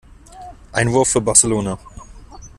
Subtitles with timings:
[0.71, 1.77] Einwurf für Barcelona.